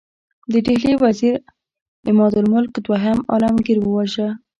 د 0.51 0.53
ډهلي 0.65 0.95
وزیر 1.03 1.35
عمادالملک 2.09 2.73
دوهم 2.87 3.17
عالمګیر 3.31 3.77
وواژه. 3.81 4.27